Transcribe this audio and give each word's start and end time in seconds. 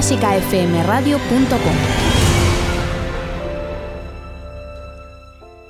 clásicafmradio.com. 0.00 2.19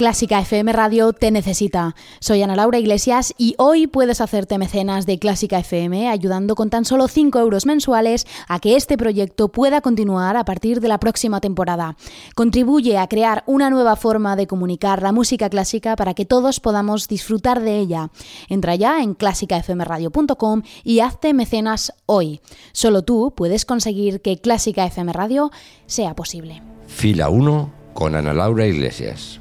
Clásica 0.01 0.41
FM 0.41 0.73
Radio 0.73 1.13
te 1.13 1.31
necesita. 1.31 1.95
Soy 2.21 2.43
Ana 2.43 2.57
Laura 2.57 2.79
Iglesias 2.79 3.35
y 3.37 3.55
hoy 3.59 3.87
puedes 3.87 4.23
hacerte 4.23 4.57
mecenas 4.57 5.05
de 5.05 5.19
Clásica 5.19 5.59
FM 5.59 6.09
ayudando 6.09 6.55
con 6.55 6.71
tan 6.71 6.87
solo 6.87 7.07
5 7.07 7.39
euros 7.39 7.67
mensuales 7.67 8.27
a 8.49 8.61
que 8.61 8.77
este 8.77 8.97
proyecto 8.97 9.49
pueda 9.49 9.83
continuar 9.83 10.39
a 10.39 10.47
partir 10.47 10.81
de 10.81 10.89
la 10.89 10.97
próxima 10.97 11.43
temporada. 11.43 11.99
Contribuye 12.35 12.97
a 12.97 13.09
crear 13.09 13.45
una 13.45 13.69
nueva 13.69 13.95
forma 13.95 14.37
de 14.37 14.47
comunicar 14.47 15.03
la 15.03 15.13
música 15.13 15.51
clásica 15.51 15.97
para 15.97 16.15
que 16.15 16.25
todos 16.25 16.61
podamos 16.61 17.07
disfrutar 17.07 17.61
de 17.61 17.77
ella. 17.77 18.09
Entra 18.49 18.77
ya 18.77 19.03
en 19.03 19.13
clásicafmradio.com 19.13 20.63
y 20.83 21.01
hazte 21.01 21.35
mecenas 21.35 21.93
hoy. 22.07 22.41
Solo 22.73 23.03
tú 23.03 23.35
puedes 23.37 23.67
conseguir 23.67 24.23
que 24.23 24.39
Clásica 24.39 24.87
FM 24.87 25.13
Radio 25.13 25.51
sea 25.85 26.15
posible. 26.15 26.63
Fila 26.87 27.29
1 27.29 27.71
con 27.93 28.15
Ana 28.15 28.33
Laura 28.33 28.67
Iglesias. 28.67 29.40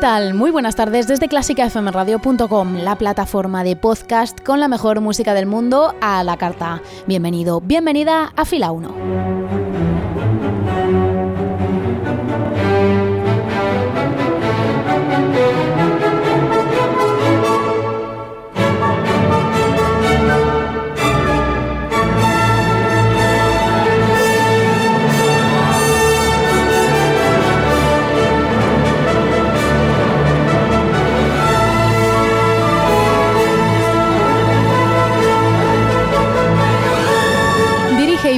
Tal? 0.00 0.32
Muy 0.32 0.50
buenas 0.50 0.76
tardes 0.76 1.06
desde 1.06 1.28
clásicafmradio.com, 1.28 2.76
la 2.78 2.96
plataforma 2.96 3.62
de 3.62 3.76
podcast 3.76 4.40
con 4.42 4.58
la 4.58 4.66
mejor 4.66 5.02
música 5.02 5.34
del 5.34 5.44
mundo 5.44 5.94
a 6.00 6.24
la 6.24 6.38
carta. 6.38 6.80
Bienvenido, 7.06 7.60
bienvenida 7.60 8.32
a 8.34 8.46
Fila 8.46 8.72
1. 8.72 9.59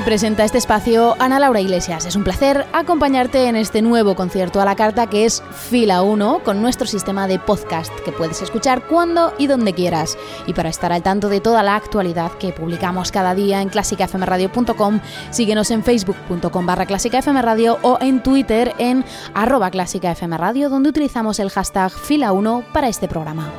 Presenta 0.05 0.45
este 0.45 0.59
espacio 0.59 1.15
Ana 1.19 1.39
Laura 1.39 1.61
Iglesias. 1.61 2.07
Es 2.07 2.17
un 2.17 2.25
placer 2.25 2.67
acompañarte 2.73 3.47
en 3.47 3.57
este 3.57 3.83
nuevo 3.83 4.15
concierto 4.15 4.61
a 4.61 4.65
la 4.65 4.75
carta 4.75 5.09
que 5.09 5.25
es 5.25 5.43
Fila 5.53 6.03
1 6.03 6.41
con 6.45 6.61
nuestro 6.61 6.87
sistema 6.87 7.29
de 7.29 7.39
podcast 7.39 7.93
que 8.01 8.13
puedes 8.13 8.43
escuchar 8.43 8.87
cuando 8.89 9.33
y 9.39 9.47
donde 9.47 9.75
quieras. 9.75 10.19
Y 10.47 10.55
para 10.55 10.71
estar 10.71 10.93
al 10.93 11.03
tanto 11.03 11.29
de 11.29 11.41
toda 11.41 11.63
la 11.63 11.77
actualidad 11.77 12.33
que 12.33 12.53
publicamos 12.53 13.13
cada 13.13 13.35
día 13.35 13.63
en 13.63 13.69
clásicafmradio.com, 13.69 15.01
síguenos 15.31 15.71
en 15.71 15.85
facebook.com 15.85 16.67
barra 16.67 16.87
clásicafmradio 16.87 17.79
o 17.83 17.99
en 18.01 18.23
Twitter 18.23 18.75
en 18.79 19.05
arroba 19.35 19.71
clásicafmradio 19.71 20.69
donde 20.69 20.89
utilizamos 20.89 21.39
el 21.39 21.51
hashtag 21.51 21.93
Fila 21.93 22.33
1 22.33 22.65
para 22.73 22.89
este 22.89 23.09
programa. 23.09 23.53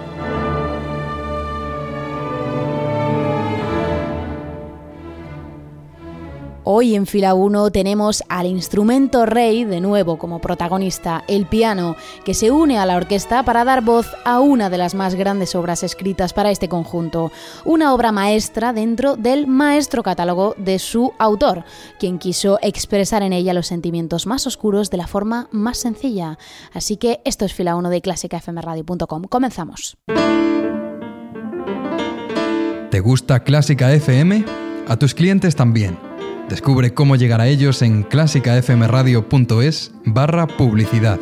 Hoy 6.66 6.96
en 6.96 7.08
fila 7.08 7.34
1 7.34 7.72
tenemos 7.72 8.24
al 8.30 8.46
instrumento 8.46 9.26
rey 9.26 9.66
de 9.66 9.82
nuevo 9.82 10.18
como 10.18 10.40
protagonista, 10.40 11.26
el 11.28 11.46
piano, 11.46 11.98
que 12.24 12.34
se 12.34 12.52
une 12.52 12.78
a 12.78 12.86
la 12.86 12.96
orquesta 12.96 13.44
para 13.44 13.66
dar 13.66 13.84
voz 13.84 14.08
a 14.24 14.40
una 14.40 14.70
de 14.70 14.78
las 14.78 14.96
más 14.96 15.16
grandes 15.16 15.56
obras 15.56 15.84
escritas 15.84 16.32
para 16.32 16.52
este 16.52 16.70
conjunto, 16.70 17.34
una 17.66 17.94
obra 17.94 18.14
maestra 18.14 18.72
dentro 18.72 19.18
del 19.18 19.46
maestro 19.46 20.04
catálogo 20.04 20.56
de 20.58 20.80
su 20.80 21.12
autor, 21.20 21.66
quien 22.00 22.18
quiso 22.18 22.60
expresar 22.62 23.24
en 23.24 23.34
ella 23.34 23.54
los 23.54 23.68
sentimientos 23.68 24.26
más 24.26 24.48
oscuros 24.48 24.90
de 24.90 24.98
la 24.98 25.08
forma 25.08 25.50
más 25.52 25.80
sencilla. 25.80 26.38
Así 26.72 26.96
que 26.96 27.20
esto 27.26 27.44
es 27.44 27.54
fila 27.54 27.76
1 27.76 27.90
de 27.90 28.02
clásicafmradio.com. 28.02 29.24
Comenzamos. 29.24 29.98
¿Te 32.90 33.00
gusta 33.02 33.44
Clásica 33.44 33.92
FM? 33.92 34.46
A 34.88 34.98
tus 34.98 35.14
clientes 35.14 35.58
también. 35.58 36.13
Descubre 36.50 36.94
cómo 36.94 37.16
llegar 37.16 37.42
a 37.42 37.48
ellos 37.48 37.82
en 37.82 38.04
clásicafmradio.es 38.04 39.92
barra 40.06 40.48
publicidad. 40.48 41.20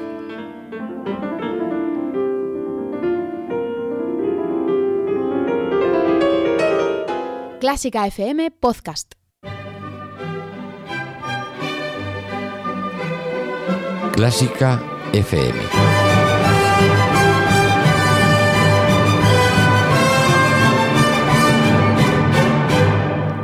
Clásica 7.60 8.08
FM 8.08 8.50
Podcast. 8.52 9.14
Clásica 14.14 14.82
FM. 15.14 15.60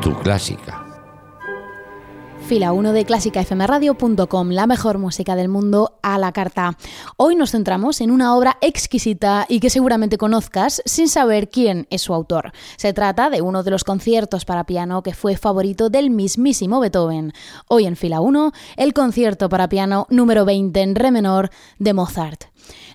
Tu 0.01 0.13
clásica. 0.23 0.86
Fila 2.47 2.71
1 2.71 2.93
de 2.93 3.03
clásicafmradio.com, 3.03 4.51
la 4.51 4.67
mejor 4.67 4.99
música 4.99 5.35
del 5.35 5.49
mundo 5.49 5.99
a 6.01 6.17
la 6.17 6.31
carta. 6.31 6.77
Hoy 7.17 7.35
nos 7.35 7.51
centramos 7.51 7.99
en 7.99 8.09
una 8.09 8.37
obra 8.37 8.57
exquisita 8.61 9.45
y 9.49 9.59
que 9.59 9.69
seguramente 9.69 10.17
conozcas 10.17 10.81
sin 10.85 11.09
saber 11.09 11.49
quién 11.49 11.87
es 11.89 12.03
su 12.03 12.13
autor. 12.13 12.53
Se 12.77 12.93
trata 12.93 13.29
de 13.29 13.41
uno 13.41 13.63
de 13.63 13.71
los 13.71 13.83
conciertos 13.83 14.45
para 14.45 14.63
piano 14.63 15.03
que 15.03 15.13
fue 15.13 15.35
favorito 15.35 15.89
del 15.89 16.09
mismísimo 16.09 16.79
Beethoven. 16.79 17.33
Hoy 17.67 17.85
en 17.85 17.97
Fila 17.97 18.21
1, 18.21 18.53
el 18.77 18.93
concierto 18.93 19.49
para 19.49 19.67
piano 19.67 20.07
número 20.09 20.45
20 20.45 20.81
en 20.81 20.95
re 20.95 21.11
menor 21.11 21.49
de 21.79 21.93
Mozart. 21.93 22.45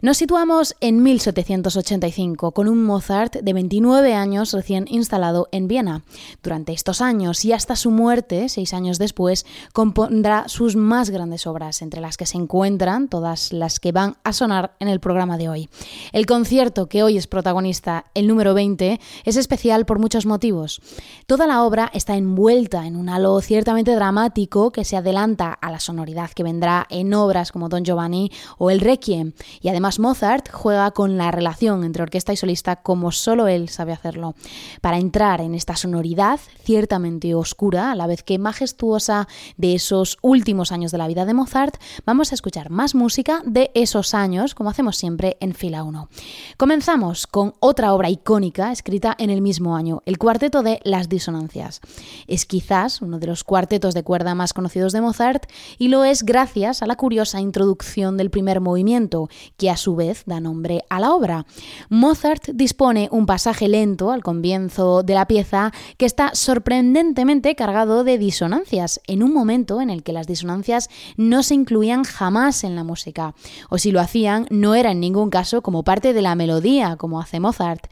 Nos 0.03 0.16
situamos 0.16 0.75
en 0.81 1.03
1785 1.03 2.50
con 2.50 2.69
un 2.69 2.83
Mozart 2.83 3.37
de 3.37 3.53
29 3.53 4.15
años 4.15 4.53
recién 4.53 4.87
instalado 4.88 5.49
en 5.53 5.69
Viena. 5.69 6.03
Durante 6.43 6.72
estos 6.72 7.00
años 7.00 7.44
y 7.44 7.53
hasta 7.53 7.77
su 7.77 7.91
muerte, 7.91 8.49
seis 8.49 8.75
años 8.75 8.99
después, 8.99 9.47
compondrá 9.72 10.49
sus 10.49 10.75
más 10.75 11.10
grandes 11.10 11.47
obras, 11.47 11.83
entre 11.83 12.00
las 12.00 12.16
que 12.16 12.27
se 12.27 12.37
encuentran 12.37 13.09
todas 13.09 13.53
las 13.53 13.78
que 13.78 13.93
van 13.93 14.16
a 14.25 14.33
sonar 14.33 14.75
en 14.81 14.88
el 14.88 14.99
programa 14.99 15.38
de 15.38 15.49
hoy. 15.49 15.69
El 16.12 16.27
concierto 16.27 16.89
que 16.89 17.03
hoy 17.03 17.16
es 17.16 17.28
protagonista, 17.28 18.06
el 18.15 18.27
número 18.27 18.54
20, 18.54 19.00
es 19.25 19.37
especial 19.37 19.87
por 19.87 20.00
muchos 20.00 20.27
motivos. 20.27 20.81
Toda 21.27 21.47
la 21.47 21.62
obra 21.62 21.91
está 21.94 22.16
envuelta 22.16 22.87
en 22.87 22.97
un 22.97 23.09
halo 23.09 23.41
ciertamente 23.41 23.94
dramático 23.94 24.72
que 24.72 24.84
se 24.84 24.97
adelanta 24.97 25.53
a 25.53 25.71
la 25.71 25.78
sonoridad 25.78 26.31
que 26.31 26.43
vendrá 26.43 26.87
en 26.91 27.15
obras 27.15 27.53
como 27.53 27.69
Don 27.69 27.84
Giovanni 27.84 28.30
o 28.59 28.71
el 28.71 28.80
Requiem 28.80 29.33
y 29.62 29.68
además 29.68 29.98
Mozart 29.98 30.50
juega 30.50 30.91
con 30.91 31.16
la 31.16 31.30
relación 31.30 31.84
entre 31.84 32.03
orquesta 32.03 32.32
y 32.32 32.36
solista 32.36 32.76
como 32.76 33.12
solo 33.12 33.48
él 33.48 33.68
sabe 33.68 33.92
hacerlo, 33.92 34.34
para 34.80 34.98
entrar 34.98 35.41
en 35.41 35.54
esta 35.54 35.76
sonoridad 35.76 36.41
ciertamente 36.64 37.34
oscura, 37.34 37.92
a 37.92 37.94
la 37.94 38.06
vez 38.06 38.22
que 38.22 38.38
majestuosa 38.38 39.28
de 39.56 39.74
esos 39.74 40.18
últimos 40.22 40.72
años 40.72 40.92
de 40.92 40.98
la 40.98 41.09
vida 41.09 41.24
de 41.24 41.34
Mozart, 41.34 41.76
vamos 42.04 42.32
a 42.32 42.34
escuchar 42.34 42.70
más 42.70 42.94
música 42.94 43.42
de 43.44 43.70
esos 43.74 44.14
años, 44.14 44.54
como 44.54 44.70
hacemos 44.70 44.97
siempre 44.97 45.36
en 45.41 45.54
fila 45.54 45.84
1. 45.84 46.09
Comenzamos 46.56 47.26
con 47.26 47.54
otra 47.60 47.94
obra 47.94 48.10
icónica 48.10 48.72
escrita 48.72 49.14
en 49.18 49.30
el 49.30 49.41
mismo 49.41 49.76
año, 49.76 50.03
el 50.06 50.18
cuarteto 50.18 50.62
de 50.62 50.80
las 50.84 51.09
disonancias. 51.09 51.80
Es 52.26 52.47
quizás 52.47 53.03
uno 53.03 53.18
de 53.18 53.26
los 53.26 53.44
cuartetos 53.44 53.94
de 53.94 54.03
cuerda 54.03 54.34
más 54.34 54.53
conocidos 54.53 54.92
de 54.92 55.00
Mozart 55.00 55.47
y 55.78 55.88
lo 55.88 56.04
es 56.04 56.24
gracias 56.24 56.82
a 56.82 56.86
la 56.86 56.97
curiosa 56.97 57.41
introducción 57.41 58.16
del 58.16 58.30
primer 58.30 58.60
movimiento, 58.60 59.28
que 59.56 59.71
a 59.71 59.77
su 59.77 59.97
vez 59.97 60.22
da 60.27 60.41
nombre 60.41 60.84
a 60.89 61.00
la 61.00 61.12
obra. 61.12 61.47
Mozart 61.89 62.48
dispone 62.54 63.09
un 63.10 63.27
pasaje 63.27 63.68
lento 63.68 64.10
al 64.10 64.22
comienzo 64.22 65.03
de 65.03 65.15
la 65.15 65.27
pieza 65.27 65.72
que 65.97 66.06
está 66.06 66.34
sorprendentemente 66.34 67.54
cargado 67.54 68.04
de 68.04 68.18
disonancias, 68.18 69.00
en 69.06 69.22
un 69.22 69.33
momento 69.33 69.80
en 69.80 69.91
el 69.91 70.03
que 70.03 70.12
las 70.12 70.27
disonancias 70.27 70.89
no 71.16 71.42
se 71.42 71.54
incluían 71.54 72.04
jamás 72.04 72.65
en 72.65 72.77
la 72.77 72.84
música, 72.84 73.34
o 73.71 73.78
si 73.78 73.91
lo 73.92 74.00
hacían 74.00 74.47
no 74.50 74.74
era 74.74 74.92
en 74.92 75.00
ningún 75.00 75.30
caso 75.30 75.62
como 75.62 75.84
parte 75.84 76.12
de 76.12 76.22
la 76.22 76.34
melodía, 76.34 76.97
como 76.97 77.21
hace 77.21 77.41
Mozart. 77.41 77.86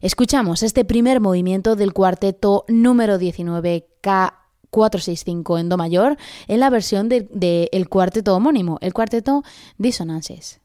Escuchamos 0.00 0.62
este 0.62 0.84
primer 0.84 1.20
movimiento 1.20 1.74
del 1.74 1.92
cuarteto 1.92 2.64
número 2.68 3.18
19 3.18 3.88
K465 4.02 5.58
en 5.58 5.68
Do 5.68 5.76
mayor 5.76 6.16
en 6.46 6.60
la 6.60 6.70
versión 6.70 7.08
del 7.08 7.28
de, 7.32 7.68
cuarteto 7.90 8.36
homónimo, 8.36 8.78
el 8.80 8.92
cuarteto 8.92 9.42
Dissonances. 9.76 10.60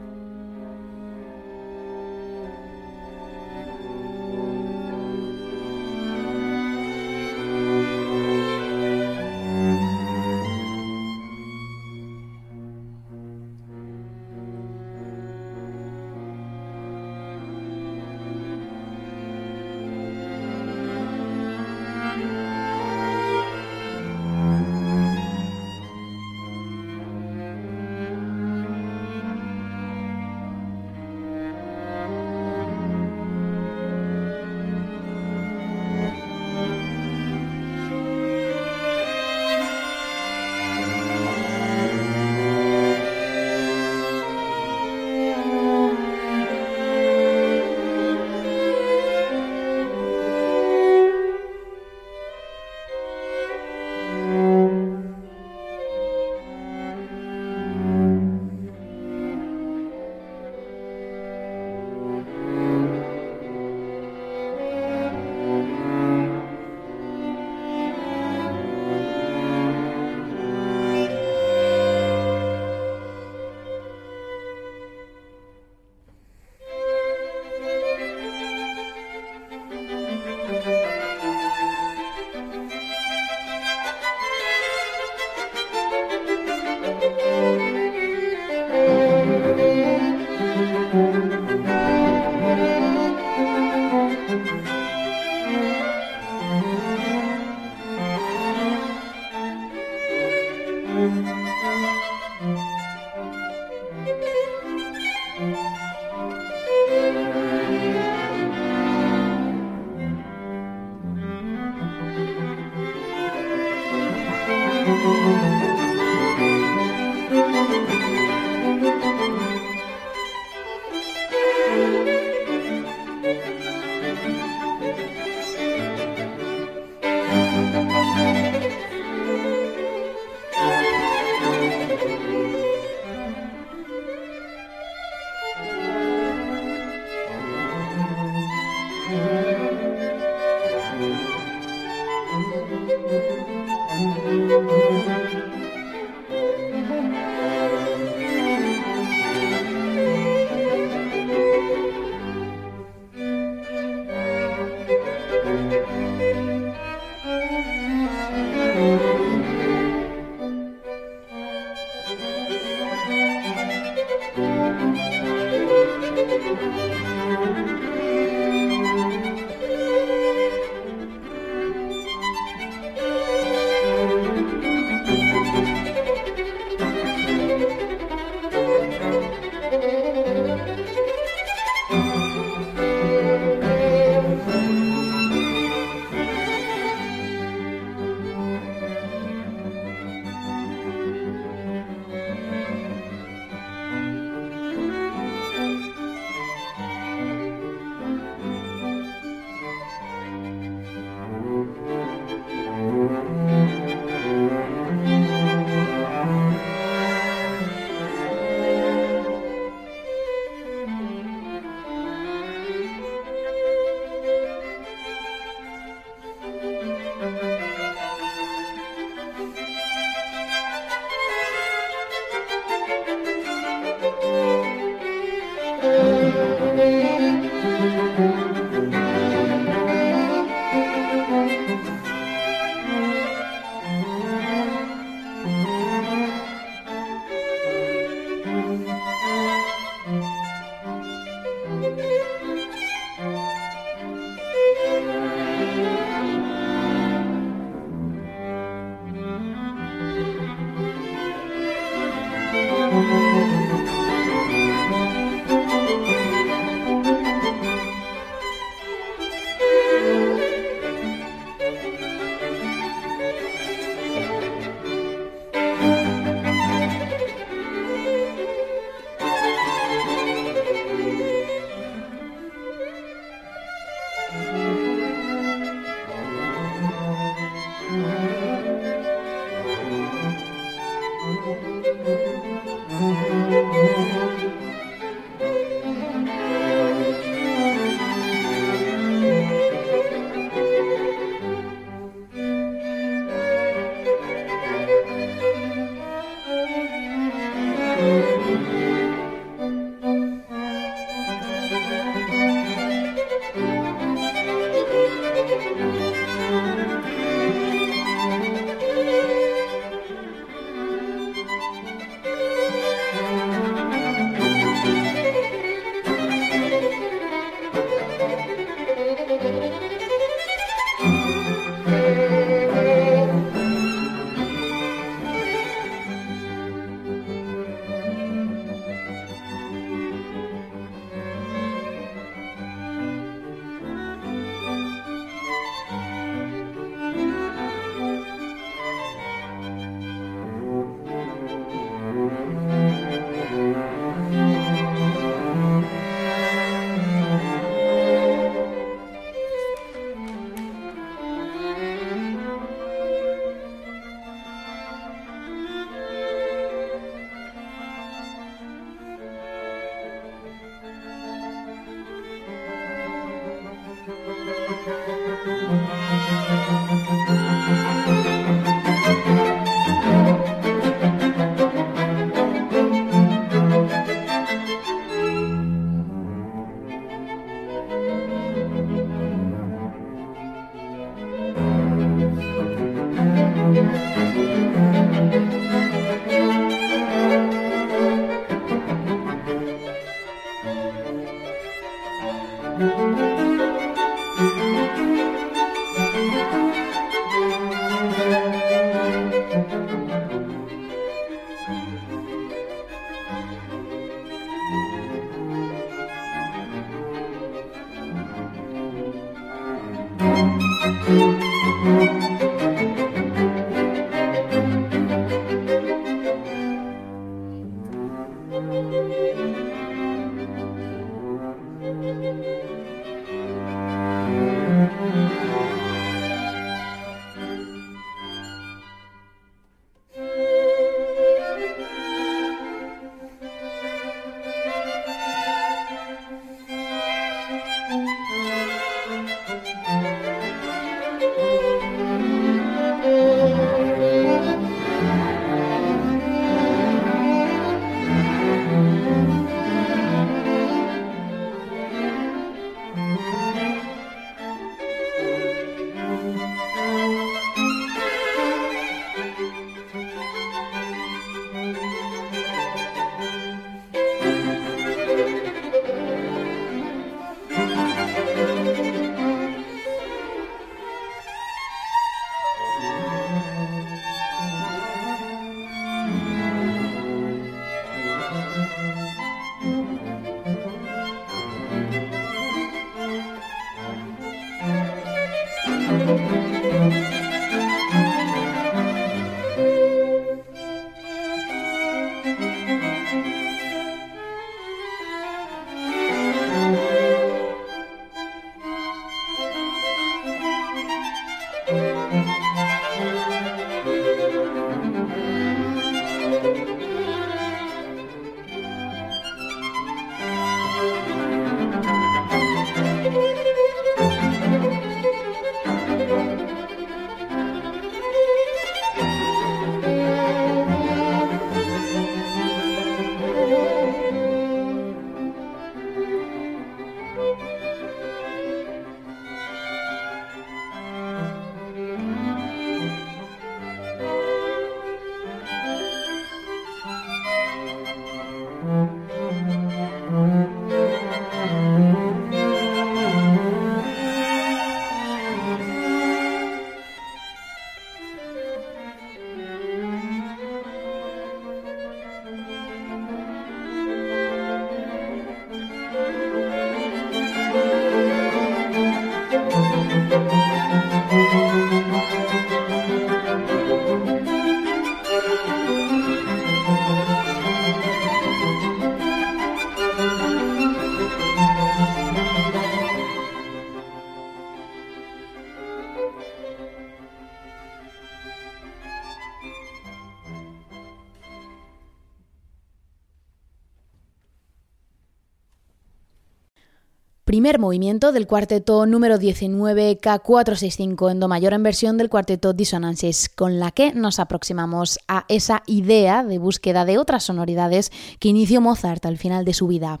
Primer 587.28 587.58
movimiento 587.58 588.10
del 588.10 588.26
cuarteto 588.26 588.86
número 588.86 589.18
19 589.18 590.00
K465 590.00 591.10
en 591.10 591.20
Do 591.20 591.28
mayor 591.28 591.52
en 591.52 591.62
versión 591.62 591.98
del 591.98 592.08
cuarteto 592.08 592.54
Dissonances, 592.54 593.28
con 593.28 593.60
la 593.60 593.70
que 593.70 593.92
nos 593.92 594.18
aproximamos 594.18 594.98
a 595.08 595.26
esa 595.28 595.62
idea 595.66 596.24
de 596.24 596.38
búsqueda 596.38 596.86
de 596.86 596.96
otras 596.96 597.24
sonoridades 597.24 597.92
que 598.18 598.30
inició 598.30 598.62
Mozart 598.62 599.04
al 599.04 599.18
final 599.18 599.44
de 599.44 599.52
su 599.52 599.66
vida. 599.66 600.00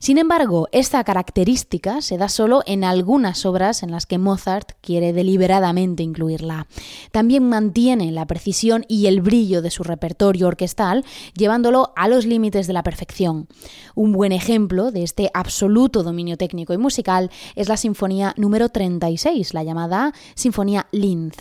Sin 0.00 0.18
embargo, 0.18 0.66
esta 0.72 1.04
característica 1.04 2.02
se 2.02 2.18
da 2.18 2.28
solo 2.28 2.64
en 2.66 2.82
algunas 2.82 3.46
obras 3.46 3.84
en 3.84 3.92
las 3.92 4.04
que 4.04 4.18
Mozart 4.18 4.72
quiere 4.80 5.12
deliberadamente 5.12 6.02
incluirla. 6.02 6.66
También 7.12 7.48
mantiene 7.48 8.10
la 8.10 8.26
precisión 8.26 8.84
y 8.88 9.06
el 9.06 9.20
brillo 9.20 9.62
de 9.62 9.70
su 9.70 9.84
repertorio 9.84 10.48
orquestal, 10.48 11.04
llevándolo 11.36 11.92
a 11.94 12.08
los 12.08 12.26
límites 12.26 12.66
de 12.66 12.72
la 12.72 12.82
perfección. 12.82 13.46
Un 13.94 14.10
buen 14.10 14.32
ejemplo 14.32 14.90
de 14.90 15.04
este 15.04 15.30
absoluto 15.34 16.02
dominio 16.02 16.36
técnico 16.36 16.63
y 16.72 16.78
musical 16.78 17.30
es 17.54 17.68
la 17.68 17.76
Sinfonía 17.76 18.32
número 18.36 18.68
36, 18.68 19.52
la 19.52 19.62
llamada 19.62 20.12
Sinfonía 20.34 20.86
Linz. 20.92 21.36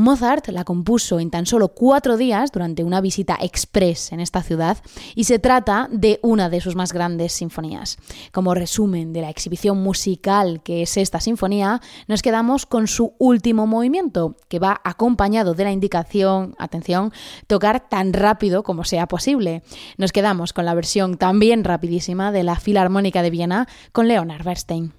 Mozart 0.00 0.48
la 0.48 0.64
compuso 0.64 1.20
en 1.20 1.30
tan 1.30 1.44
solo 1.44 1.68
cuatro 1.68 2.16
días 2.16 2.52
durante 2.52 2.84
una 2.84 3.02
visita 3.02 3.36
express 3.38 4.12
en 4.12 4.20
esta 4.20 4.42
ciudad 4.42 4.78
y 5.14 5.24
se 5.24 5.38
trata 5.38 5.88
de 5.92 6.18
una 6.22 6.48
de 6.48 6.62
sus 6.62 6.74
más 6.74 6.94
grandes 6.94 7.34
sinfonías. 7.34 7.98
Como 8.32 8.54
resumen 8.54 9.12
de 9.12 9.20
la 9.20 9.28
exhibición 9.28 9.82
musical 9.82 10.62
que 10.62 10.82
es 10.82 10.96
esta 10.96 11.20
sinfonía, 11.20 11.82
nos 12.08 12.22
quedamos 12.22 12.64
con 12.64 12.86
su 12.86 13.12
último 13.18 13.66
movimiento, 13.66 14.36
que 14.48 14.58
va 14.58 14.80
acompañado 14.84 15.52
de 15.52 15.64
la 15.64 15.72
indicación, 15.72 16.54
atención, 16.58 17.12
tocar 17.46 17.88
tan 17.88 18.14
rápido 18.14 18.62
como 18.62 18.84
sea 18.84 19.06
posible. 19.06 19.62
Nos 19.98 20.12
quedamos 20.12 20.54
con 20.54 20.64
la 20.64 20.74
versión 20.74 21.18
también 21.18 21.62
rapidísima 21.62 22.32
de 22.32 22.42
la 22.42 22.56
Filarmónica 22.56 23.22
de 23.22 23.30
Viena 23.30 23.68
con 23.92 24.08
Leonard 24.08 24.44
Bernstein. 24.44 24.94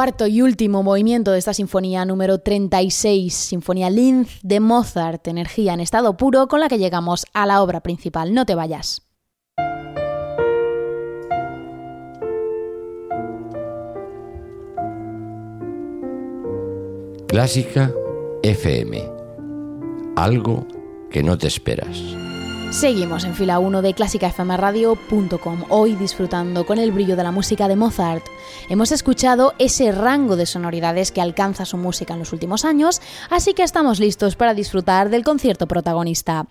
Cuarto 0.00 0.26
y 0.26 0.40
último 0.40 0.82
movimiento 0.82 1.30
de 1.30 1.38
esta 1.38 1.52
sinfonía 1.52 2.06
número 2.06 2.38
36, 2.38 3.34
Sinfonía 3.34 3.90
Linz 3.90 4.40
de 4.42 4.58
Mozart, 4.58 5.28
energía 5.28 5.74
en 5.74 5.80
estado 5.80 6.16
puro, 6.16 6.48
con 6.48 6.60
la 6.60 6.70
que 6.70 6.78
llegamos 6.78 7.26
a 7.34 7.44
la 7.44 7.62
obra 7.62 7.82
principal. 7.82 8.32
No 8.32 8.46
te 8.46 8.54
vayas. 8.54 9.02
Clásica 17.28 17.92
FM. 18.42 19.06
Algo 20.16 20.66
que 21.10 21.22
no 21.22 21.36
te 21.36 21.46
esperas. 21.46 22.19
Seguimos 22.70 23.24
en 23.24 23.34
fila 23.34 23.58
1 23.58 23.82
de 23.82 23.94
clásicafmradio.com, 23.94 25.64
hoy 25.70 25.96
disfrutando 25.96 26.64
con 26.64 26.78
el 26.78 26.92
brillo 26.92 27.16
de 27.16 27.24
la 27.24 27.32
música 27.32 27.66
de 27.66 27.74
Mozart. 27.74 28.24
Hemos 28.68 28.92
escuchado 28.92 29.54
ese 29.58 29.90
rango 29.90 30.36
de 30.36 30.46
sonoridades 30.46 31.10
que 31.10 31.20
alcanza 31.20 31.64
su 31.64 31.76
música 31.76 32.14
en 32.14 32.20
los 32.20 32.32
últimos 32.32 32.64
años, 32.64 33.02
así 33.28 33.54
que 33.54 33.64
estamos 33.64 33.98
listos 33.98 34.36
para 34.36 34.54
disfrutar 34.54 35.10
del 35.10 35.24
concierto 35.24 35.66
protagonista. 35.66 36.46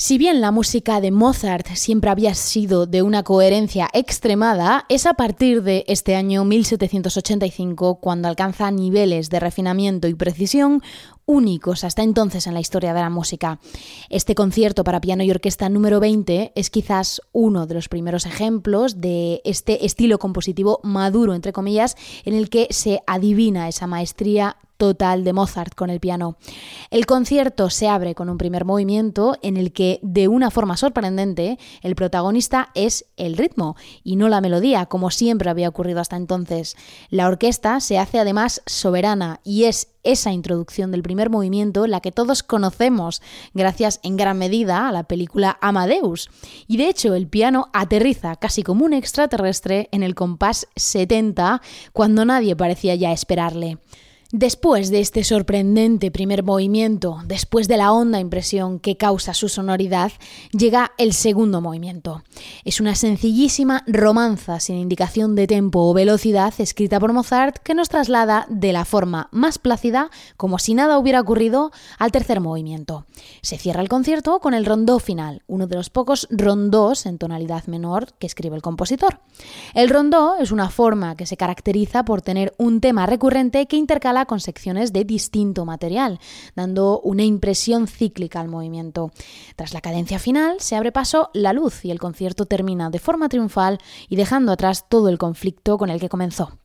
Si 0.00 0.16
bien 0.16 0.40
la 0.40 0.52
música 0.52 1.00
de 1.00 1.10
Mozart 1.10 1.66
siempre 1.74 2.10
había 2.10 2.32
sido 2.34 2.86
de 2.86 3.02
una 3.02 3.24
coherencia 3.24 3.88
extremada, 3.92 4.84
es 4.88 5.06
a 5.06 5.14
partir 5.14 5.64
de 5.64 5.84
este 5.88 6.14
año 6.14 6.44
1785 6.44 7.96
cuando 7.96 8.28
alcanza 8.28 8.70
niveles 8.70 9.28
de 9.28 9.40
refinamiento 9.40 10.06
y 10.06 10.14
precisión 10.14 10.82
únicos 11.28 11.84
hasta 11.84 12.02
entonces 12.02 12.48
en 12.48 12.54
la 12.54 12.60
historia 12.60 12.94
de 12.94 13.00
la 13.00 13.10
música. 13.10 13.60
Este 14.08 14.34
concierto 14.34 14.82
para 14.82 15.00
piano 15.00 15.22
y 15.22 15.30
orquesta 15.30 15.68
número 15.68 16.00
20 16.00 16.52
es 16.56 16.70
quizás 16.70 17.20
uno 17.32 17.66
de 17.66 17.74
los 17.74 17.88
primeros 17.88 18.26
ejemplos 18.26 19.00
de 19.00 19.42
este 19.44 19.84
estilo 19.84 20.18
compositivo 20.18 20.80
maduro, 20.82 21.34
entre 21.34 21.52
comillas, 21.52 21.96
en 22.24 22.34
el 22.34 22.48
que 22.48 22.66
se 22.70 23.02
adivina 23.06 23.68
esa 23.68 23.86
maestría 23.86 24.56
total 24.78 25.24
de 25.24 25.34
Mozart 25.34 25.74
con 25.74 25.90
el 25.90 26.00
piano. 26.00 26.38
El 26.90 27.04
concierto 27.04 27.68
se 27.68 27.88
abre 27.88 28.14
con 28.14 28.30
un 28.30 28.38
primer 28.38 28.64
movimiento 28.64 29.36
en 29.42 29.58
el 29.58 29.72
que, 29.72 29.98
de 30.02 30.28
una 30.28 30.50
forma 30.50 30.78
sorprendente, 30.78 31.58
el 31.82 31.94
protagonista 31.94 32.70
es 32.74 33.04
el 33.16 33.36
ritmo 33.36 33.76
y 34.02 34.16
no 34.16 34.28
la 34.28 34.40
melodía, 34.40 34.86
como 34.86 35.10
siempre 35.10 35.50
había 35.50 35.68
ocurrido 35.68 36.00
hasta 36.00 36.16
entonces. 36.16 36.76
La 37.10 37.26
orquesta 37.26 37.80
se 37.80 37.98
hace 37.98 38.18
además 38.18 38.62
soberana 38.66 39.40
y 39.44 39.64
es 39.64 39.88
esa 40.04 40.32
introducción 40.32 40.90
del 40.90 41.02
primer 41.02 41.28
movimiento 41.28 41.86
la 41.86 42.00
que 42.00 42.12
todos 42.12 42.42
conocemos 42.42 43.20
gracias 43.52 44.00
en 44.02 44.16
gran 44.16 44.38
medida 44.38 44.88
a 44.88 44.92
la 44.92 45.04
película 45.04 45.58
Amadeus. 45.60 46.30
Y 46.66 46.76
de 46.76 46.88
hecho 46.88 47.14
el 47.14 47.28
piano 47.28 47.68
aterriza 47.72 48.36
casi 48.36 48.62
como 48.62 48.84
un 48.84 48.94
extraterrestre 48.94 49.88
en 49.92 50.02
el 50.02 50.14
compás 50.14 50.68
70 50.76 51.60
cuando 51.92 52.24
nadie 52.24 52.56
parecía 52.56 52.94
ya 52.94 53.12
esperarle. 53.12 53.78
Después 54.30 54.90
de 54.90 55.00
este 55.00 55.24
sorprendente 55.24 56.10
primer 56.10 56.42
movimiento, 56.42 57.20
después 57.24 57.66
de 57.66 57.78
la 57.78 57.92
honda 57.92 58.20
impresión 58.20 58.78
que 58.78 58.98
causa 58.98 59.32
su 59.32 59.48
sonoridad, 59.48 60.12
llega 60.52 60.92
el 60.98 61.14
segundo 61.14 61.62
movimiento. 61.62 62.22
Es 62.62 62.78
una 62.78 62.94
sencillísima 62.94 63.84
romanza 63.86 64.60
sin 64.60 64.76
indicación 64.76 65.34
de 65.34 65.46
tempo 65.46 65.88
o 65.88 65.94
velocidad 65.94 66.52
escrita 66.58 67.00
por 67.00 67.14
Mozart 67.14 67.56
que 67.62 67.74
nos 67.74 67.88
traslada 67.88 68.44
de 68.50 68.74
la 68.74 68.84
forma 68.84 69.30
más 69.32 69.56
plácida, 69.56 70.10
como 70.36 70.58
si 70.58 70.74
nada 70.74 70.98
hubiera 70.98 71.22
ocurrido, 71.22 71.72
al 71.98 72.12
tercer 72.12 72.42
movimiento. 72.42 73.06
Se 73.40 73.56
cierra 73.56 73.80
el 73.80 73.88
concierto 73.88 74.40
con 74.40 74.52
el 74.52 74.66
rondó 74.66 74.98
final, 74.98 75.42
uno 75.46 75.66
de 75.66 75.76
los 75.76 75.88
pocos 75.88 76.28
rondós 76.30 77.06
en 77.06 77.16
tonalidad 77.16 77.64
menor 77.64 78.12
que 78.18 78.26
escribe 78.26 78.56
el 78.56 78.62
compositor. 78.62 79.20
El 79.72 79.88
rondó 79.88 80.36
es 80.38 80.52
una 80.52 80.68
forma 80.68 81.16
que 81.16 81.24
se 81.24 81.38
caracteriza 81.38 82.04
por 82.04 82.20
tener 82.20 82.52
un 82.58 82.82
tema 82.82 83.06
recurrente 83.06 83.64
que 83.64 83.76
intercala 83.78 84.17
con 84.26 84.40
secciones 84.40 84.92
de 84.92 85.04
distinto 85.04 85.64
material, 85.64 86.20
dando 86.54 87.00
una 87.00 87.24
impresión 87.24 87.86
cíclica 87.86 88.40
al 88.40 88.48
movimiento. 88.48 89.10
Tras 89.56 89.74
la 89.74 89.80
cadencia 89.80 90.18
final 90.18 90.56
se 90.60 90.76
abre 90.76 90.92
paso 90.92 91.30
la 91.34 91.52
luz 91.52 91.84
y 91.84 91.90
el 91.90 91.98
concierto 91.98 92.46
termina 92.46 92.90
de 92.90 92.98
forma 92.98 93.28
triunfal 93.28 93.78
y 94.08 94.16
dejando 94.16 94.52
atrás 94.52 94.86
todo 94.88 95.08
el 95.08 95.18
conflicto 95.18 95.78
con 95.78 95.90
el 95.90 96.00
que 96.00 96.08
comenzó. 96.08 96.58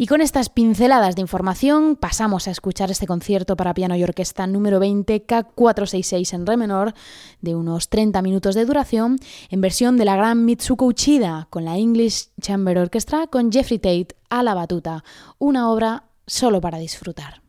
Y 0.00 0.06
con 0.06 0.20
estas 0.20 0.48
pinceladas 0.48 1.16
de 1.16 1.22
información 1.22 1.96
pasamos 1.96 2.46
a 2.46 2.52
escuchar 2.52 2.88
este 2.88 3.08
concierto 3.08 3.56
para 3.56 3.74
piano 3.74 3.96
y 3.96 4.04
orquesta 4.04 4.46
número 4.46 4.78
20 4.78 5.26
K466 5.26 6.34
en 6.34 6.46
re 6.46 6.56
menor 6.56 6.94
de 7.40 7.56
unos 7.56 7.88
30 7.88 8.22
minutos 8.22 8.54
de 8.54 8.64
duración 8.64 9.18
en 9.50 9.60
versión 9.60 9.96
de 9.96 10.04
la 10.04 10.14
gran 10.14 10.44
Mitsuko 10.44 10.86
Uchida 10.86 11.48
con 11.50 11.64
la 11.64 11.78
English 11.78 12.28
Chamber 12.40 12.78
Orchestra 12.78 13.26
con 13.26 13.50
Jeffrey 13.50 13.80
Tate 13.80 14.16
a 14.30 14.44
la 14.44 14.54
batuta, 14.54 15.02
una 15.38 15.68
obra 15.68 16.04
solo 16.28 16.60
para 16.60 16.78
disfrutar. 16.78 17.42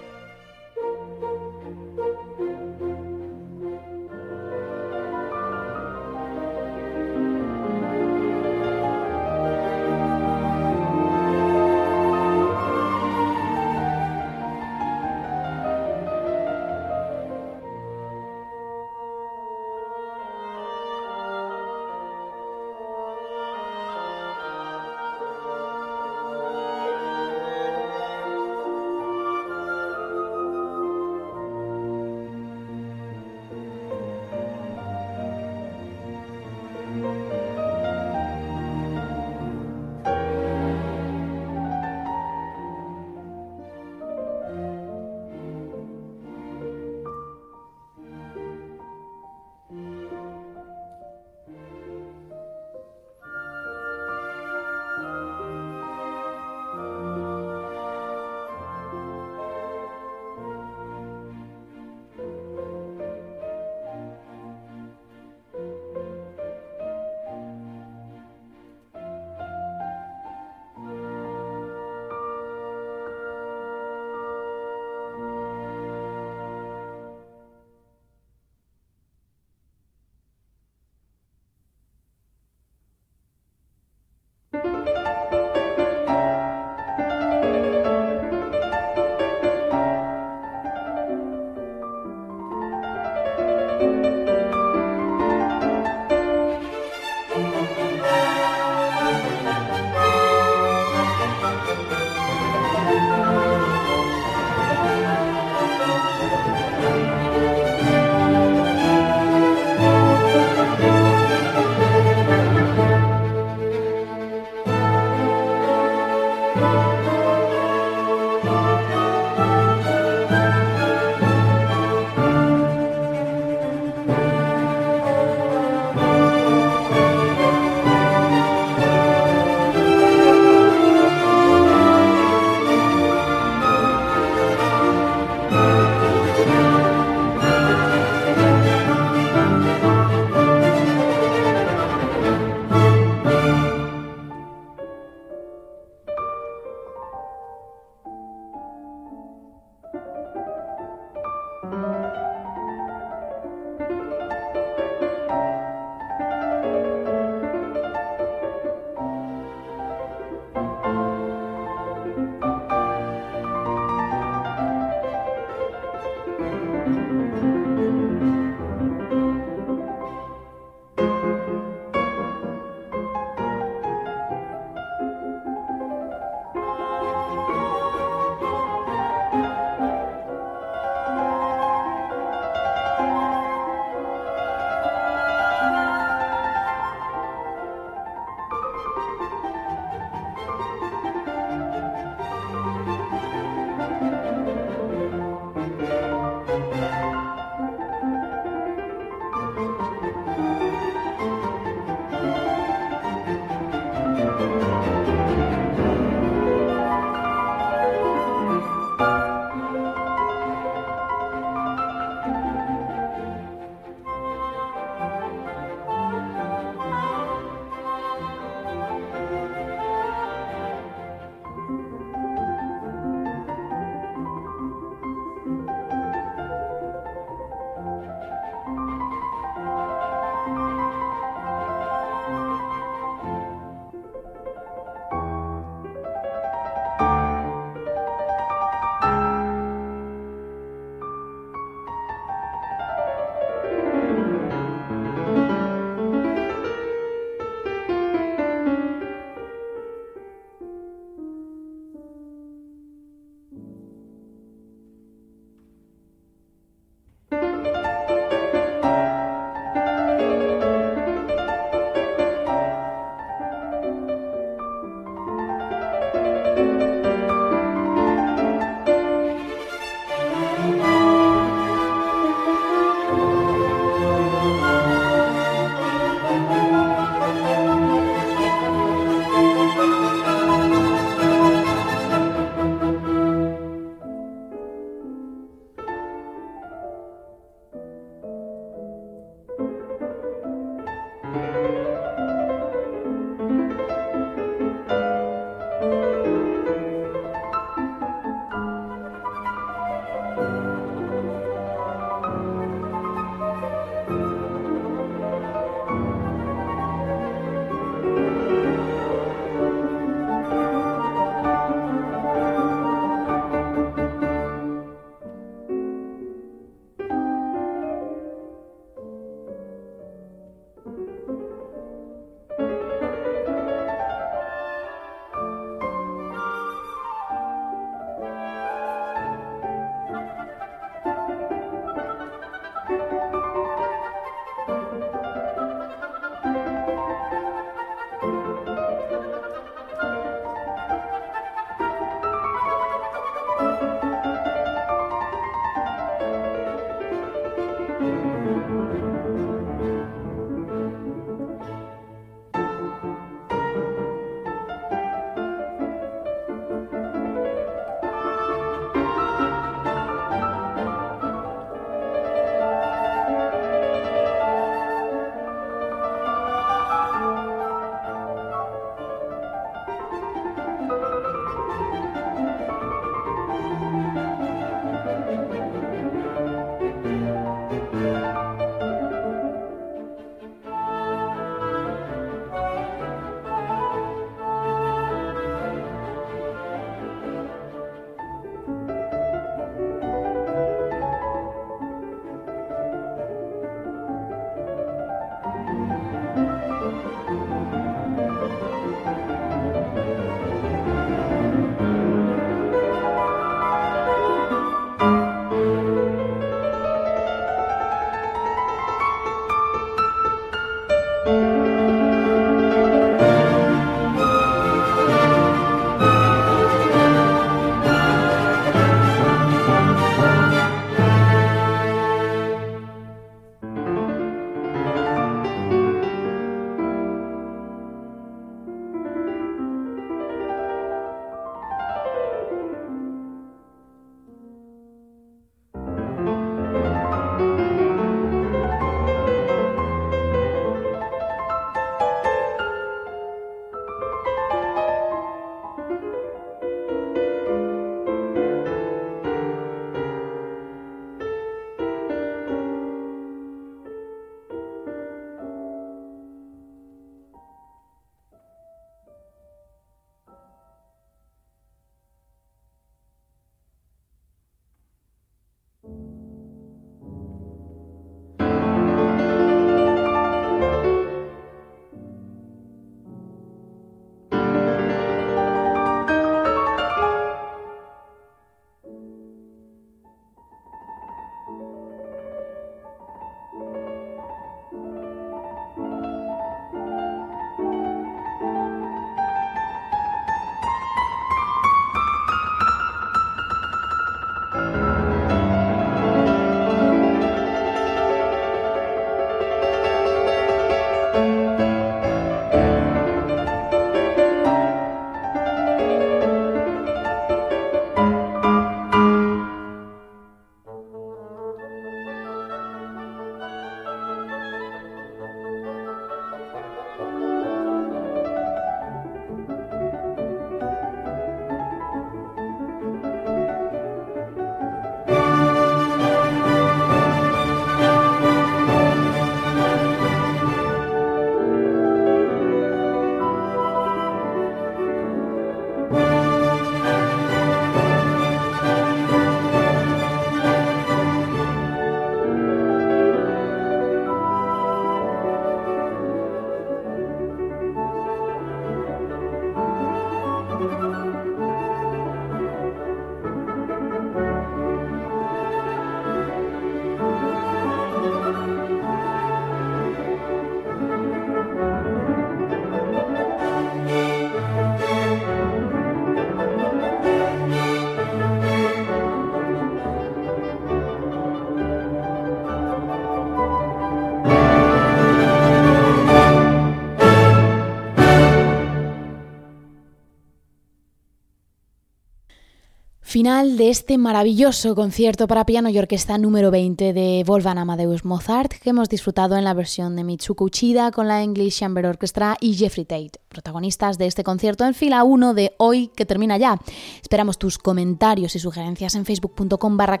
Final 583.14 583.56
de 583.56 583.70
este 583.70 583.96
maravilloso 583.96 584.74
concierto 584.74 585.28
para 585.28 585.46
piano 585.46 585.68
y 585.68 585.78
orquesta 585.78 586.18
número 586.18 586.50
20 586.50 586.92
de 586.92 587.22
Wolfgang 587.24 587.58
Amadeus 587.58 588.04
Mozart 588.04 588.54
que 588.54 588.70
hemos 588.70 588.88
disfrutado 588.88 589.36
en 589.36 589.44
la 589.44 589.54
versión 589.54 589.94
de 589.94 590.02
Mitsuko 590.02 590.42
Uchida 590.42 590.90
con 590.90 591.06
la 591.06 591.22
English 591.22 591.60
Chamber 591.60 591.86
Orchestra 591.86 592.36
y 592.40 592.54
Jeffrey 592.54 592.84
Tate, 592.84 593.20
protagonistas 593.28 593.98
de 593.98 594.08
este 594.08 594.24
concierto 594.24 594.64
en 594.64 594.74
fila 594.74 595.04
1 595.04 595.32
de 595.32 595.54
hoy 595.58 595.92
que 595.94 596.06
termina 596.06 596.38
ya. 596.38 596.58
Esperamos 597.02 597.38
tus 597.38 597.56
comentarios 597.56 598.34
y 598.34 598.40
sugerencias 598.40 598.96
en 598.96 599.04
facebook.com 599.04 599.76
barra 599.76 600.00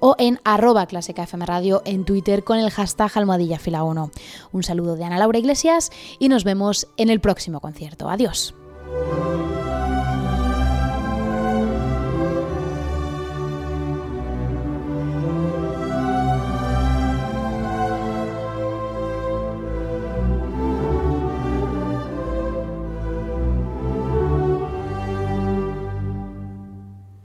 o 0.00 0.16
en 0.18 0.40
arroba 0.42 0.86
clásica 0.86 1.26
Radio 1.40 1.82
en 1.84 2.06
Twitter 2.06 2.44
con 2.44 2.58
el 2.58 2.70
hashtag 2.70 3.10
almohadilla 3.14 3.58
fila 3.58 3.84
1. 3.84 4.10
Un 4.52 4.62
saludo 4.62 4.96
de 4.96 5.04
Ana 5.04 5.18
Laura 5.18 5.38
Iglesias 5.38 5.90
y 6.18 6.30
nos 6.30 6.44
vemos 6.44 6.88
en 6.96 7.10
el 7.10 7.20
próximo 7.20 7.60
concierto. 7.60 8.08
Adiós. 8.08 8.54